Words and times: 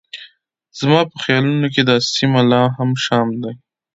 زما 0.79 0.99
په 1.11 1.15
خیالونو 1.23 1.67
کې 1.73 1.81
دا 1.89 1.95
سیمه 2.13 2.41
لا 2.51 2.61
هم 2.77 2.89
شام 3.05 3.27
دی. 3.41 3.53